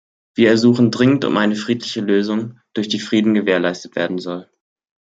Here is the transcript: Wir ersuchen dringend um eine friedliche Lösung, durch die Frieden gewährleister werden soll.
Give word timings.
Wir 0.33 0.49
ersuchen 0.49 0.89
dringend 0.89 1.25
um 1.25 1.37
eine 1.37 1.55
friedliche 1.55 2.01
Lösung, 2.01 2.59
durch 2.73 2.87
die 2.87 2.97
Frieden 2.99 3.35
gewährleister 3.35 3.93
werden 3.95 4.17
soll. 4.17 4.49